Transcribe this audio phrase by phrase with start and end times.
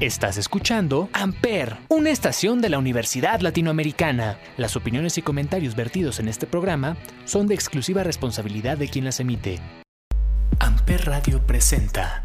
[0.00, 4.38] Estás escuchando Amper, una estación de la Universidad Latinoamericana.
[4.56, 9.20] Las opiniones y comentarios vertidos en este programa son de exclusiva responsabilidad de quien las
[9.20, 9.60] emite.
[10.58, 12.24] Amper Radio presenta.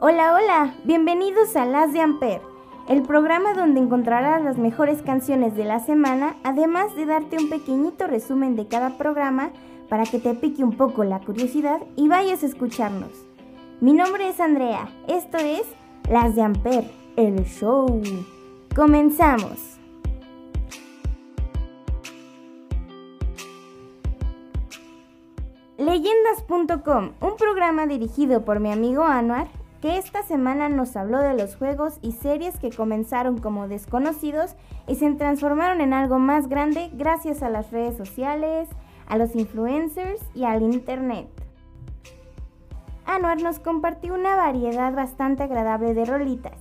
[0.00, 2.53] Hola, hola, bienvenidos a Las de Amper
[2.88, 8.06] el programa donde encontrarás las mejores canciones de la semana, además de darte un pequeñito
[8.06, 9.50] resumen de cada programa
[9.88, 13.10] para que te pique un poco la curiosidad y vayas a escucharnos.
[13.80, 15.62] Mi nombre es Andrea, esto es
[16.10, 16.84] Las de Amper,
[17.16, 18.02] el show.
[18.74, 19.78] Comenzamos.
[25.78, 29.48] Leyendas.com, un programa dirigido por mi amigo Anuar
[29.84, 34.54] que esta semana nos habló de los juegos y series que comenzaron como desconocidos
[34.88, 38.70] y se transformaron en algo más grande gracias a las redes sociales,
[39.06, 41.28] a los influencers y al internet.
[43.04, 46.56] Anuar nos compartió una variedad bastante agradable de rolitas.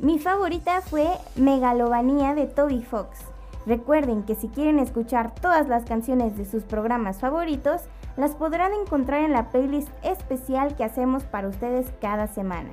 [0.00, 3.26] Mi favorita fue Megalobanía de Toby Fox.
[3.64, 7.82] Recuerden que si quieren escuchar todas las canciones de sus programas favoritos,
[8.16, 12.70] las podrán encontrar en la playlist especial que hacemos para ustedes cada semana.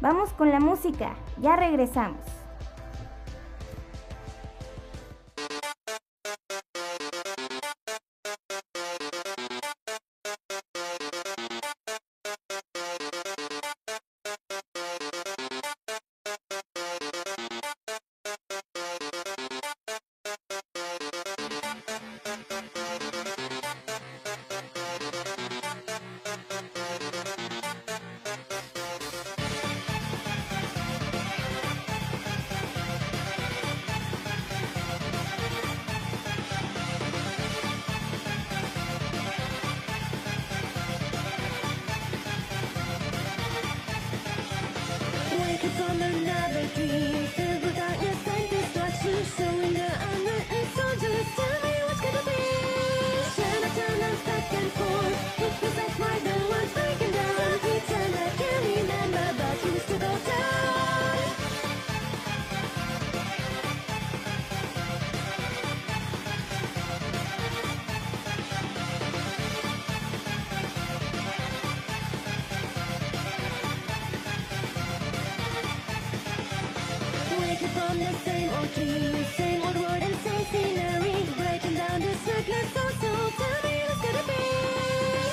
[0.00, 2.39] Vamos con la música, ya regresamos.
[77.80, 81.16] from the same old tree, the same old wood and same scenery.
[81.40, 83.10] Breaking down the circular soul, so
[83.40, 84.42] tell me what's gonna be.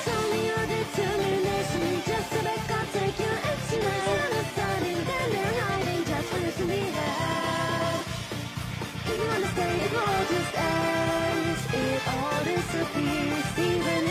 [0.04, 3.82] Show me your determination, just so that God take your action.
[4.06, 8.04] Sun is shining, then they're hiding, just for it should be had.
[9.08, 9.50] If you wanna
[9.86, 11.62] it all just ends.
[11.84, 14.07] It all disappears, even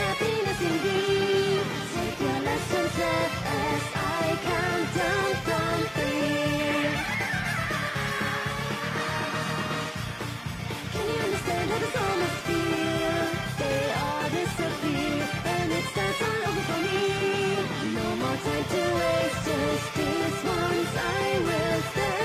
[18.47, 22.17] Time to waste just this once I will stay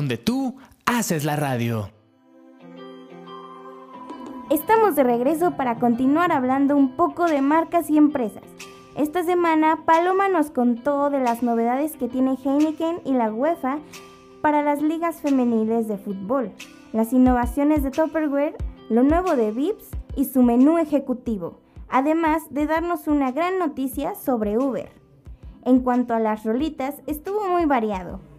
[0.00, 0.56] donde tú
[0.86, 1.90] haces la radio.
[4.48, 8.44] Estamos de regreso para continuar hablando un poco de marcas y empresas.
[8.96, 13.78] Esta semana Paloma nos contó de las novedades que tiene Heineken y la UEFA
[14.40, 16.50] para las ligas femeniles de fútbol.
[16.94, 18.56] las innovaciones de Tupperware,
[18.88, 21.60] lo nuevo de Vips y su menú ejecutivo,
[21.90, 24.90] además de darnos una gran noticia sobre Uber.
[25.66, 28.29] En cuanto a las rolitas, estuvo muy variado.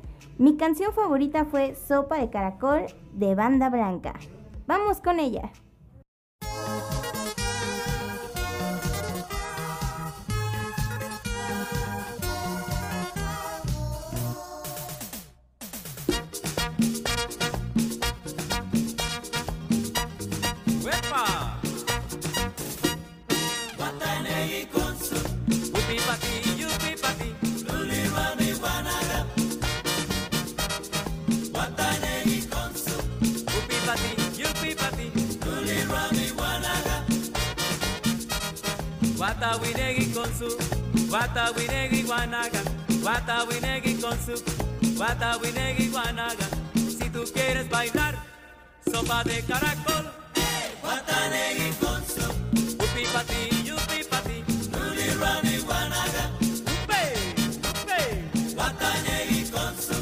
[0.41, 4.15] Mi canción favorita fue Sopa de Caracol de Banda Blanca.
[4.65, 5.51] Vamos con ella.
[40.41, 40.57] Su,
[41.11, 42.61] wata winegi guanaga,
[43.03, 44.35] wata winegi con su,
[44.97, 46.47] wata winegi guanaga.
[46.73, 48.15] Si tú quieres bailar,
[48.91, 50.05] sopa de caracol,
[50.83, 52.27] wata negi con su,
[52.83, 54.43] upi pati, yupi pati,
[55.21, 56.23] rami guanaga,
[56.75, 57.03] upe,
[57.71, 58.01] upe,
[58.57, 59.97] wata negi con su,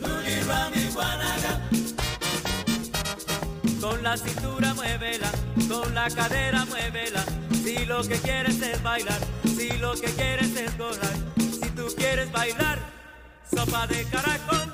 [0.00, 1.52] nuli rami guanaga.
[3.80, 5.30] Con la cintura muévela
[5.68, 7.39] con la cadera muévela.
[7.70, 12.28] Si lo que quieres es bailar, si lo que quieres es gozar, si tú quieres
[12.32, 12.80] bailar,
[13.48, 14.69] sopa de caracol.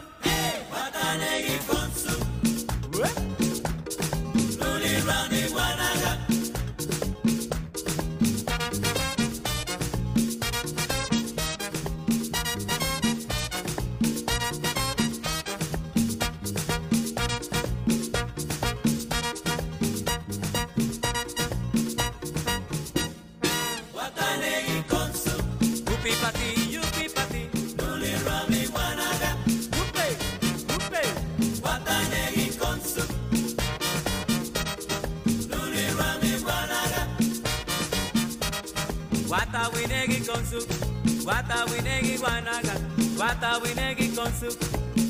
[41.27, 42.75] Wata winegi guanaga,
[43.19, 44.49] wata winegi con su,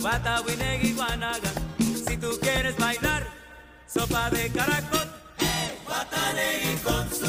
[0.03, 1.51] wata winegi guanaga.
[1.79, 3.27] Si tú quieres bailar,
[3.87, 5.09] sopa de caracol,
[5.39, 6.33] hey, wata
[6.83, 7.26] con su,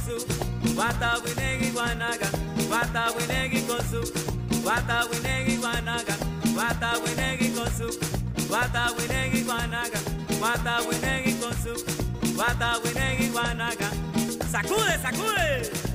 [0.00, 0.26] konsu
[0.78, 2.26] wata winegi wanaga
[2.70, 4.12] wata winegi konsu
[4.66, 6.14] wata winegi wanaga
[6.56, 7.98] wata winegi konsu
[8.52, 9.98] wata winegi wanaga
[10.42, 11.84] wata winegi konsu
[12.38, 13.90] wata winegi wanaga.
[14.52, 15.89] Sacude sacude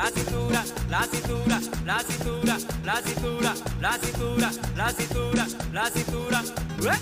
[0.00, 6.42] La cintura, la cintura, la cintura, la cintura, la cintura, la cintura, la cintura.
[6.80, 6.98] ¿Eh?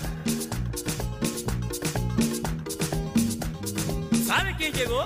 [4.27, 5.05] ¿Sabe quién llegó?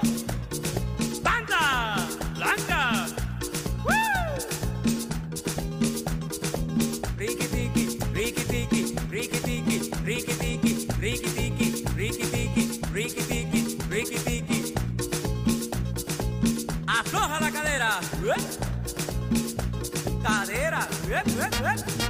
[21.64, 22.03] Let's go.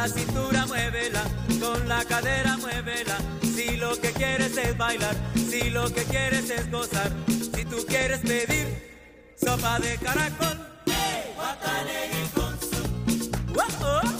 [0.00, 1.22] La cintura muévela,
[1.60, 3.18] con la cadera muévela.
[3.42, 8.20] Si lo que quieres es bailar, si lo que quieres es gozar, si tú quieres
[8.20, 8.66] pedir
[9.36, 10.56] sopa de caracol.
[10.86, 11.34] Hey,
[12.34, 12.80] konsu.
[13.54, 14.19] Oh, oh.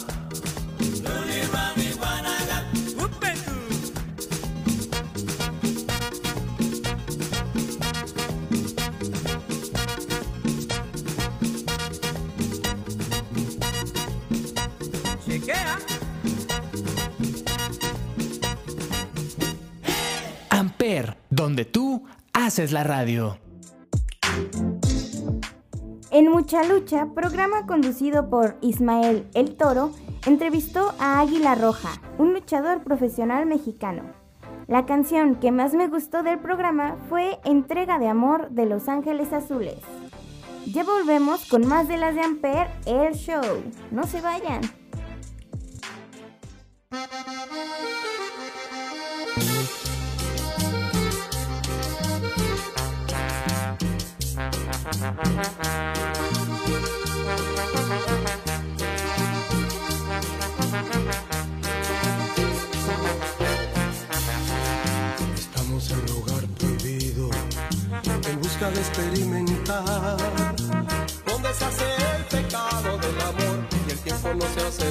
[22.51, 23.39] Haces la radio.
[26.11, 29.93] En Mucha Lucha, programa conducido por Ismael El Toro,
[30.27, 34.03] entrevistó a Águila Roja, un luchador profesional mexicano.
[34.67, 39.33] La canción que más me gustó del programa fue Entrega de Amor de Los Ángeles
[39.33, 39.79] Azules.
[40.67, 43.63] Ya volvemos con más de las de Ampere Air Show.
[43.93, 44.63] No se vayan.
[54.91, 55.15] Estamos
[65.93, 67.31] en lugar prohibido,
[68.29, 70.17] en busca de experimentar,
[71.25, 71.85] donde se hace
[72.17, 74.91] el pecado del amor y el tiempo no se hace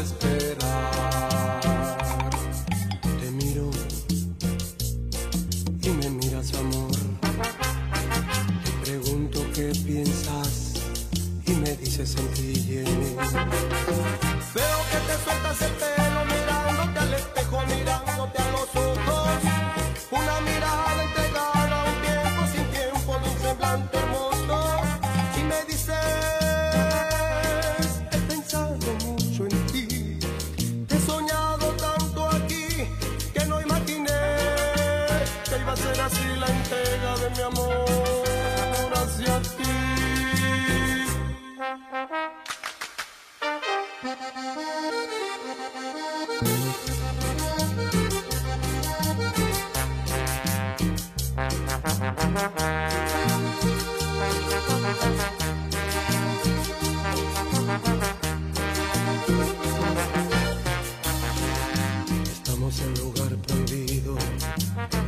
[62.82, 64.16] En lugar prohibido,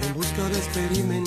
[0.01, 1.20] en busca de experimentar,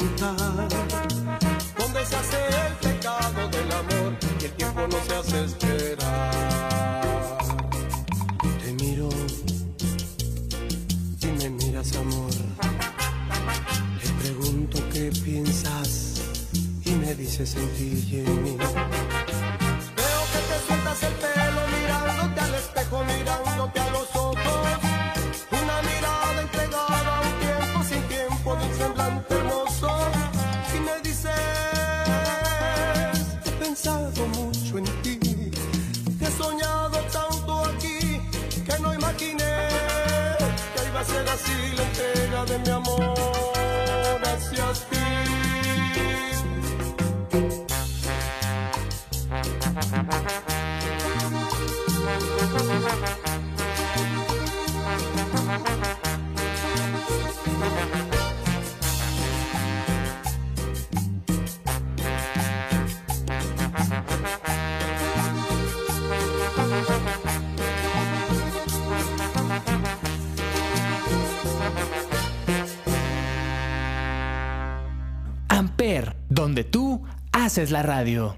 [76.35, 77.01] donde tú
[77.33, 78.35] haces la radio.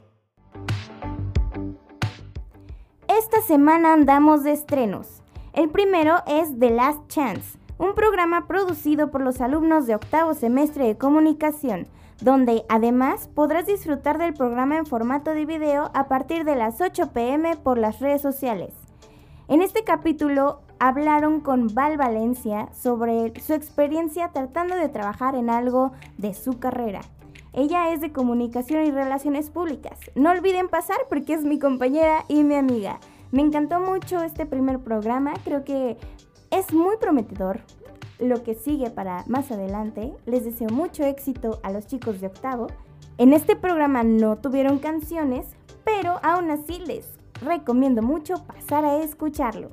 [3.09, 5.23] Esta semana andamos de estrenos.
[5.55, 10.87] El primero es The Last Chance, un programa producido por los alumnos de octavo semestre
[10.87, 11.88] de comunicación,
[12.21, 17.12] donde además podrás disfrutar del programa en formato de video a partir de las 8
[17.12, 18.75] pm por las redes sociales.
[19.49, 25.93] En este capítulo hablaron con Val Valencia sobre su experiencia tratando de trabajar en algo
[26.19, 27.00] de su carrera.
[27.57, 29.99] Ella es de comunicación y relaciones públicas.
[30.15, 33.01] No olviden pasar porque es mi compañera y mi amiga.
[33.33, 35.97] Me encantó mucho este primer programa, creo que
[36.51, 37.61] es muy prometedor
[38.19, 40.13] lo que sigue para más adelante.
[40.27, 42.67] Les deseo mucho éxito a los chicos de octavo.
[43.17, 45.47] En este programa no tuvieron canciones,
[45.83, 47.09] pero aún así les
[47.41, 49.71] recomiendo mucho pasar a escucharlo.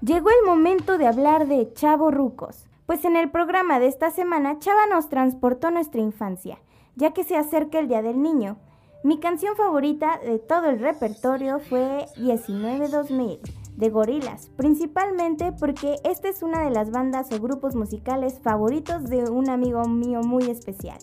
[0.00, 4.58] Llegó el momento de hablar de Chavo Rucos, pues en el programa de esta semana
[4.58, 6.58] Chava nos transportó nuestra infancia,
[6.94, 8.56] ya que se acerca el Día del Niño.
[9.02, 13.40] Mi canción favorita de todo el repertorio fue 19-2000
[13.76, 19.30] de Gorilas, principalmente porque esta es una de las bandas o grupos musicales favoritos de
[19.30, 20.98] un amigo mío muy especial.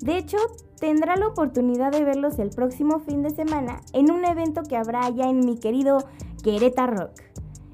[0.00, 0.36] De hecho,
[0.80, 5.04] tendrá la oportunidad de verlos el próximo fin de semana en un evento que habrá
[5.04, 5.98] allá en mi querido
[6.42, 7.27] Querétaro Rock.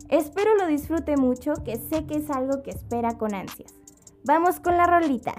[0.09, 3.75] Espero lo disfrute mucho, que sé que es algo que espera con ansias.
[4.25, 5.35] Vamos con la rolita.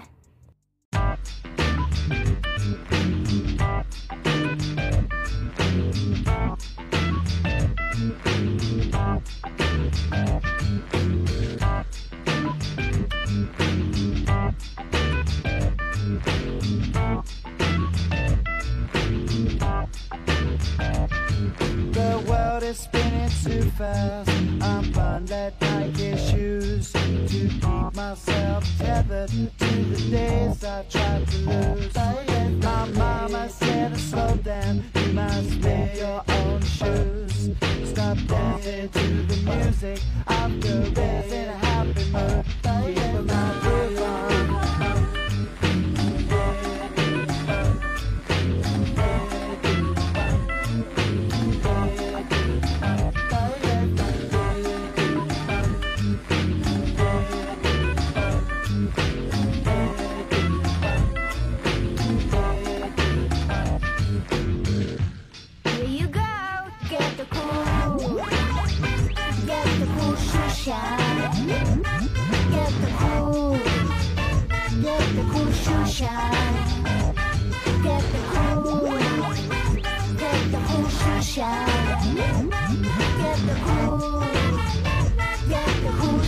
[23.76, 24.30] Fast.
[24.60, 27.62] I'm buying that Nike shoes to keep
[27.94, 31.94] myself tethered to the days I tried to lose.
[32.62, 37.50] My mama said, slow down, you must make your own shoes.
[37.84, 40.00] Stop dancing to the music.
[40.26, 42.46] I'm in a happy mood.
[75.98, 76.10] Get
[77.82, 78.90] the cool,
[80.18, 80.88] get the cool
[81.22, 82.16] shine.
[82.16, 84.20] Get the cool,
[85.48, 86.20] get the cool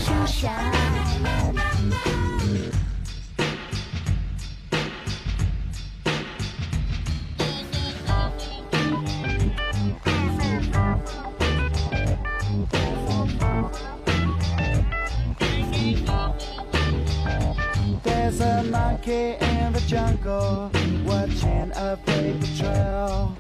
[20.29, 20.71] jungle
[21.07, 23.37] watching a paper trail.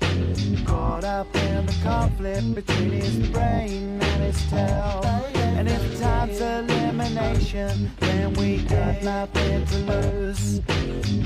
[0.65, 5.03] Caught up in the conflict between his brain and his tail.
[5.35, 10.61] And if time's elimination, then we got nothing to lose.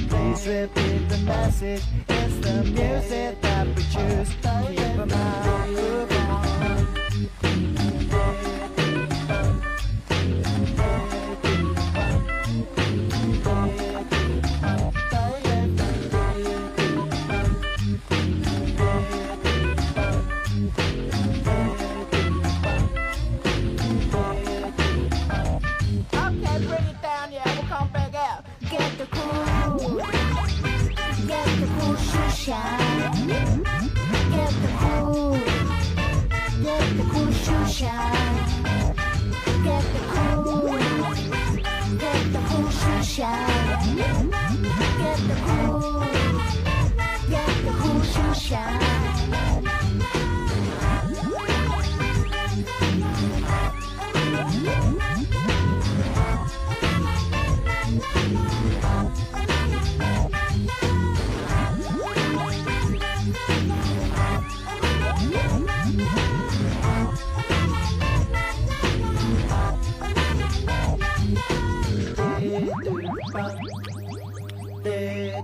[0.09, 1.83] Please repeat the message.
[2.09, 4.31] It's the music that we choose.
[4.43, 5.43] Keep 'em out,
[32.45, 32.67] Get the
[34.81, 35.39] cool,
[36.61, 38.97] get the cool shoe shine.
[39.63, 40.55] Get the cool,
[41.99, 42.73] get the cool.
[44.99, 46.01] Get the cool,
[47.31, 48.92] get the cool.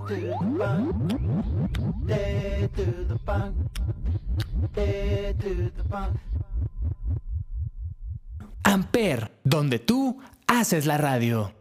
[0.09, 2.07] To the bunk.
[2.07, 3.55] Day to the bunk.
[4.73, 6.17] Day to the bunk.
[8.63, 10.17] Amper, donde tú
[10.47, 11.51] haces la radio.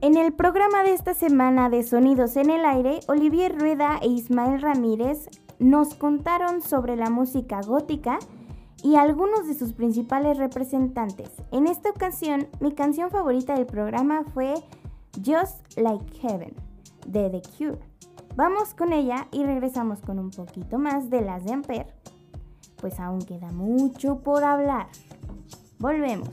[0.00, 4.62] En el programa de esta semana de Sonidos en el Aire, Olivier Rueda e Ismael
[4.62, 5.28] Ramírez
[5.58, 8.18] nos contaron sobre la música gótica
[8.82, 11.30] y algunos de sus principales representantes.
[11.50, 14.54] En esta ocasión, mi canción favorita del programa fue
[15.24, 16.54] Just Like Heaven
[17.06, 17.78] de The Cure.
[18.36, 21.86] Vamos con ella y regresamos con un poquito más de las de Ampere,
[22.76, 24.88] pues aún queda mucho por hablar.
[25.78, 26.30] Volvemos.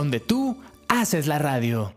[0.00, 0.56] Donde tú
[0.88, 1.92] haces la radio.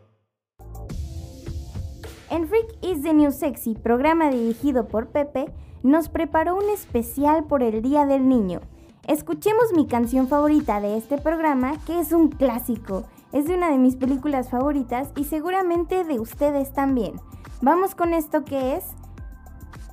[2.30, 5.46] En Freak is the New Sexy, programa dirigido por Pepe,
[5.84, 8.60] nos preparó un especial por el Día del Niño.
[9.08, 13.06] Escuchemos mi canción favorita de este programa, que es un clásico.
[13.32, 17.22] Es de una de mis películas favoritas y seguramente de ustedes también.
[17.62, 18.84] Vamos con esto que es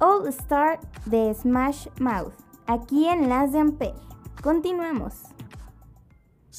[0.00, 2.32] All Star de Smash Mouth,
[2.66, 3.94] aquí en Las de Ampere.
[4.42, 5.29] Continuamos.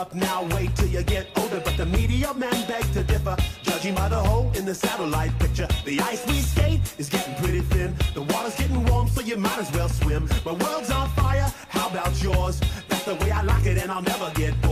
[0.00, 1.60] Up now, wait till you get older.
[1.60, 5.68] But the media men beg to differ, judging by the hole in the satellite picture.
[5.84, 7.94] The ice we skate is getting pretty thin.
[8.14, 10.26] The water's getting warm, so you might as well swim.
[10.46, 12.60] My world's on fire, how about yours?
[12.88, 14.69] That's the way I like it, and I'll never get bored.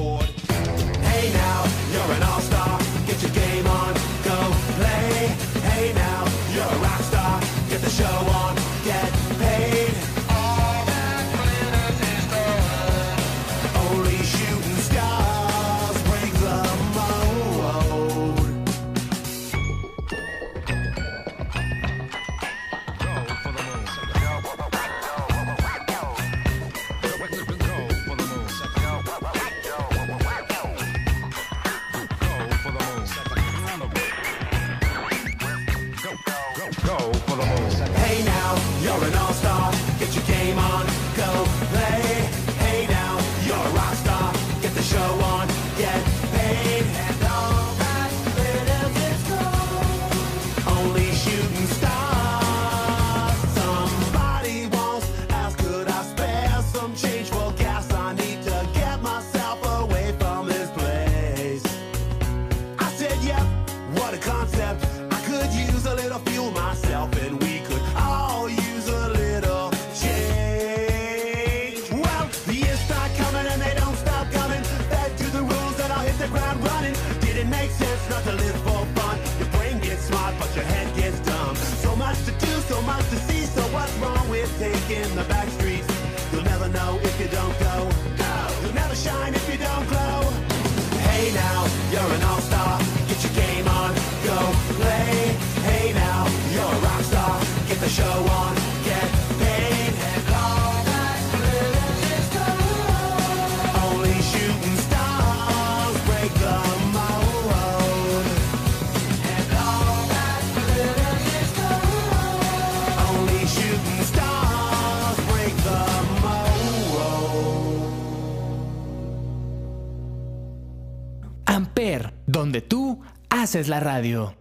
[123.54, 124.34] Es la radio.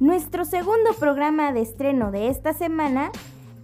[0.00, 3.12] Nuestro segundo programa de estreno de esta semana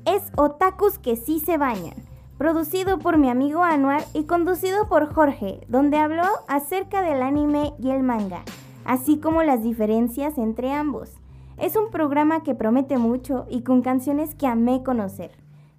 [0.04, 1.94] es Otakus que sí se bañan,
[2.38, 7.90] producido por mi amigo Anuar y conducido por Jorge, donde habló acerca del anime y
[7.90, 8.44] el manga,
[8.84, 11.10] así como las diferencias entre ambos.
[11.58, 15.32] Es un programa que promete mucho y con canciones que amé conocer.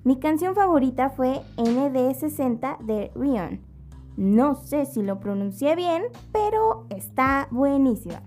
[0.04, 3.71] Mi canción favorita fue ND60 de Rion.
[4.18, 8.22] No sé si lo pronuncié bien, pero está buenísima.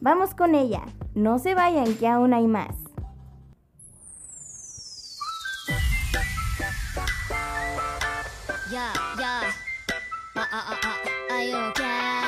[0.00, 0.82] Vamos con ella.
[1.14, 2.76] No se vayan que aún hay más.
[10.36, 12.23] Ah, ah, ah,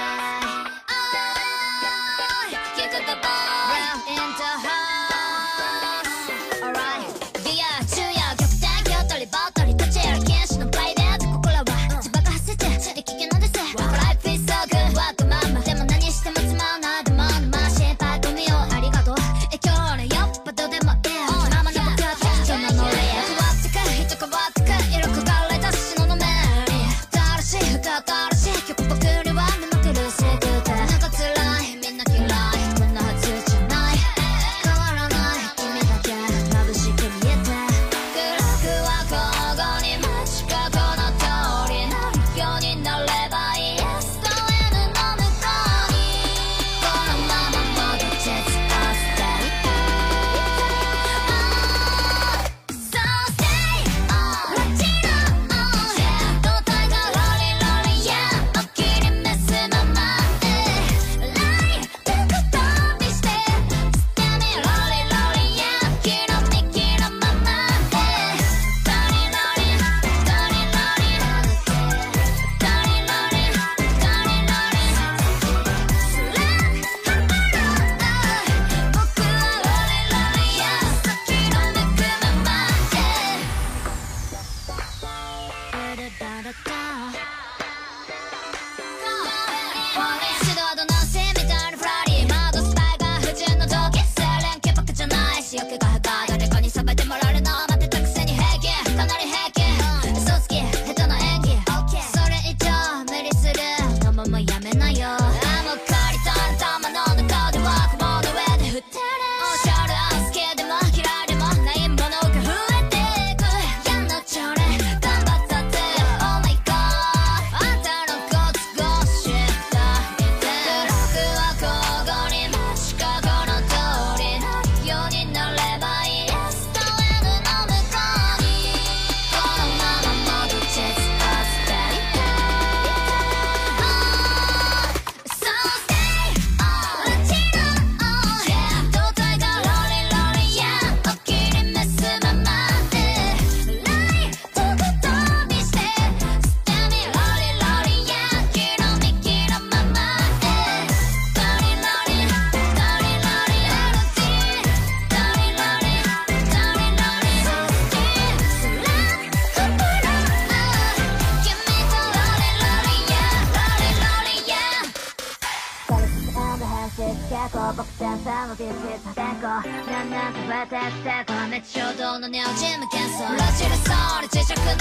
[168.66, 173.76] てて叩こうなんなくバタくてこうめっちゃ衝動のネオジム喧騒ロジる。
[173.76, 174.74] ソウル磁石のい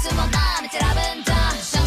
[0.00, 1.85] つもまめてラブンド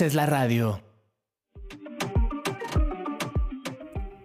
[0.00, 0.80] Es la radio.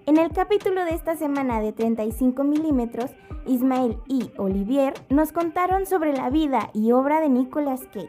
[0.06, 3.12] En el capítulo de esta semana de 35 milímetros,
[3.46, 8.08] Ismael y Olivier nos contaron sobre la vida y obra de Nicolas Cage,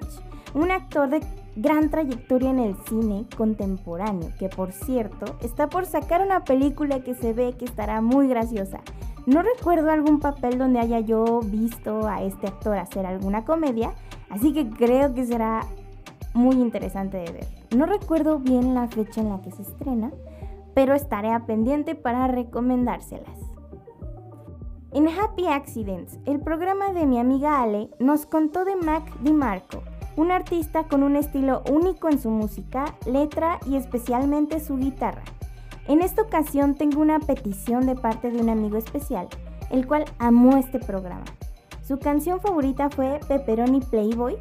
[0.55, 1.21] un actor de
[1.57, 7.15] gran trayectoria en el cine contemporáneo, que por cierto está por sacar una película que
[7.15, 8.79] se ve que estará muy graciosa.
[9.27, 13.93] No recuerdo algún papel donde haya yo visto a este actor hacer alguna comedia,
[14.31, 15.67] así que creo que será
[16.37, 17.56] muy interesante de ver.
[17.75, 20.13] No recuerdo bien la fecha en la que se estrena,
[20.75, 23.39] pero estaré a pendiente para recomendárselas.
[24.93, 29.83] En Happy Accidents, el programa de mi amiga Ale nos contó de Mac DiMarco,
[30.17, 35.23] un artista con un estilo único en su música, letra y especialmente su guitarra.
[35.89, 39.29] En esta ocasión tengo una petición de parte de un amigo especial,
[39.71, 41.25] el cual amó este programa.
[41.83, 44.37] Su canción favorita fue Pepperoni Playboy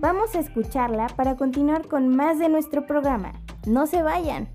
[0.00, 3.32] Vamos a escucharla para continuar con más de nuestro programa.
[3.66, 4.48] No se vayan.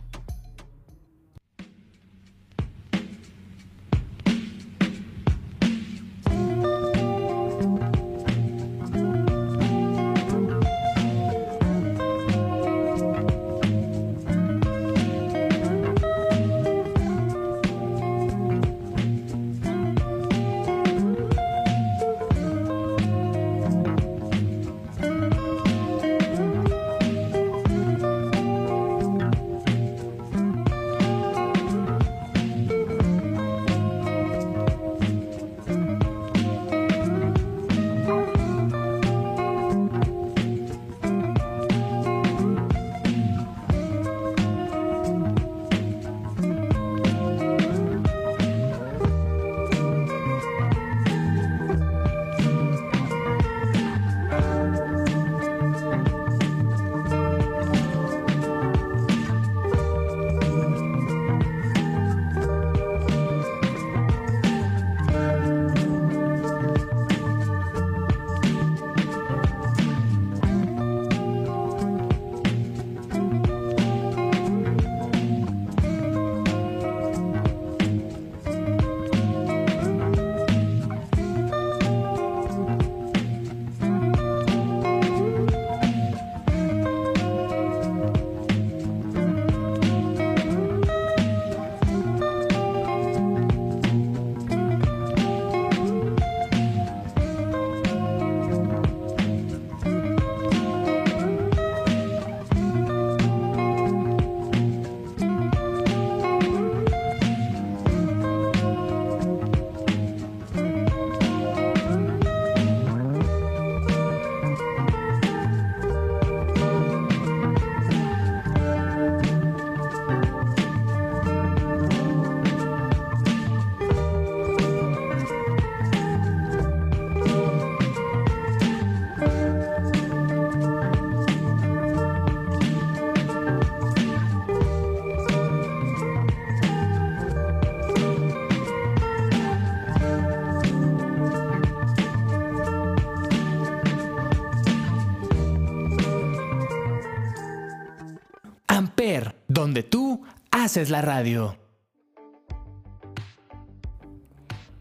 [150.74, 151.56] Haces la radio.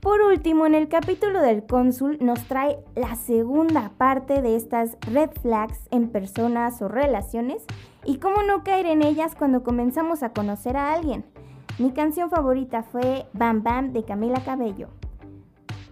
[0.01, 5.29] Por último, en el capítulo del cónsul nos trae la segunda parte de estas red
[5.43, 7.63] flags en personas o relaciones
[8.07, 11.27] y cómo no caer en ellas cuando comenzamos a conocer a alguien.
[11.79, 14.89] Mi canción favorita fue Bam Bam de Camila Cabello.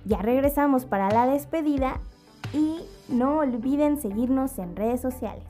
[0.06, 2.00] Ya regresamos para la despedida
[2.54, 2.78] y
[3.10, 5.49] no olviden seguirnos en redes sociales.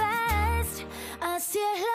[1.51, 1.90] Así es la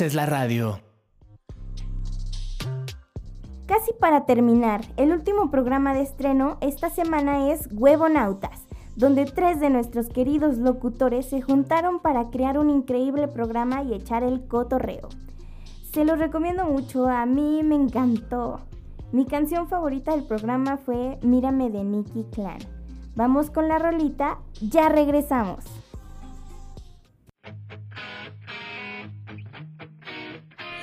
[0.00, 0.80] haces la radio.
[3.66, 9.68] Casi para terminar, el último programa de estreno esta semana es Huevonautas, donde tres de
[9.68, 15.10] nuestros queridos locutores se juntaron para crear un increíble programa y echar el cotorreo.
[15.92, 18.60] Se lo recomiendo mucho, a mí me encantó.
[19.12, 22.60] Mi canción favorita del programa fue Mírame de Nicky Clan.
[23.16, 25.66] Vamos con la rolita, ya regresamos.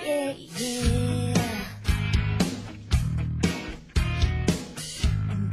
[0.08, 0.34] Yeah.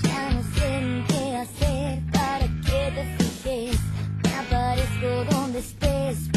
[0.05, 3.81] Ya no sé qué hacer para que te fijes.
[4.23, 6.34] Me aparezco donde estés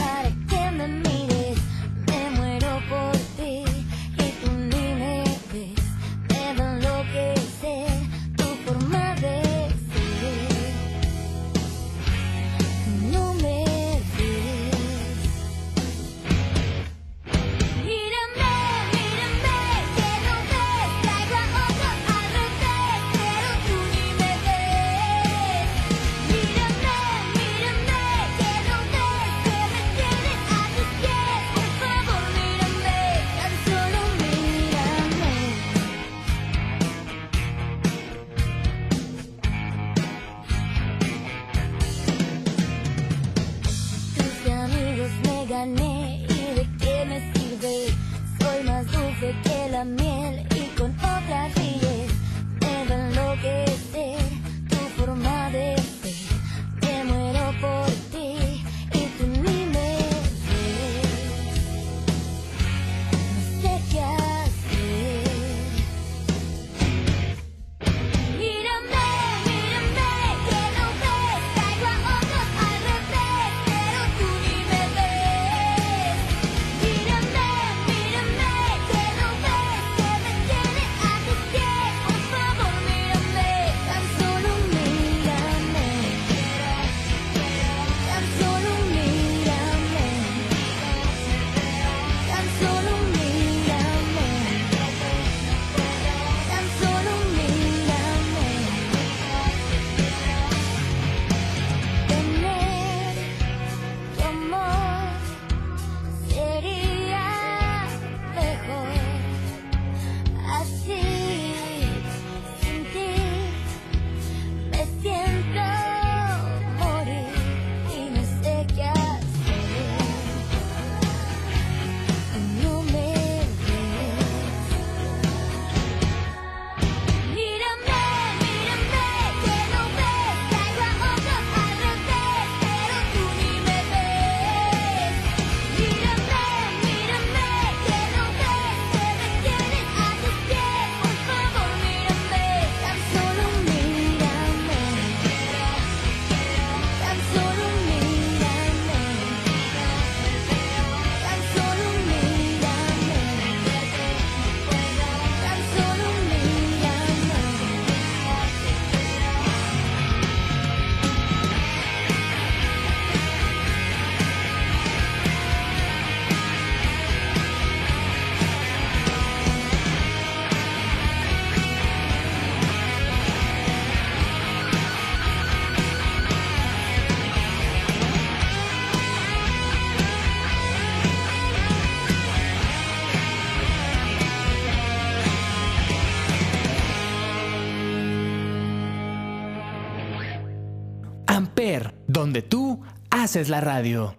[192.18, 192.80] donde tú
[193.11, 194.15] haces la radio.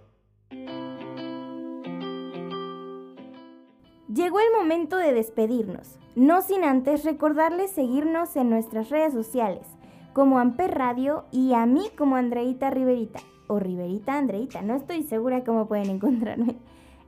[4.08, 9.66] Llegó el momento de despedirnos, no sin antes recordarles seguirnos en nuestras redes sociales,
[10.12, 13.18] como Amper Radio y a mí como Andreita Riverita,
[13.48, 16.56] o Riverita Andreita, no estoy segura cómo pueden encontrarme.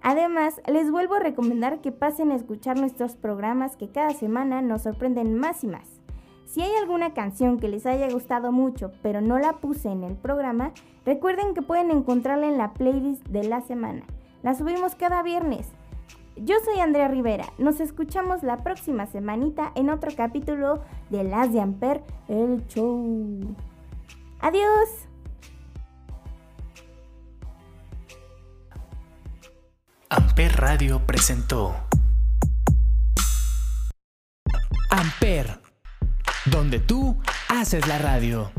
[0.03, 4.83] Además, les vuelvo a recomendar que pasen a escuchar nuestros programas que cada semana nos
[4.83, 6.00] sorprenden más y más.
[6.51, 10.17] Si hay alguna canción que les haya gustado mucho, pero no la puse en el
[10.17, 10.73] programa,
[11.07, 14.03] recuerden que pueden encontrarla en la playlist de la semana.
[14.43, 15.69] La subimos cada viernes.
[16.35, 17.47] Yo soy Andrea Rivera.
[17.59, 23.55] Nos escuchamos la próxima semanita en otro capítulo de Las de Amper, el show.
[24.41, 24.89] Adiós.
[30.09, 31.77] Amper Radio presentó
[34.91, 35.61] Amper,
[36.51, 37.17] donde tú
[37.49, 38.51] haces la radio.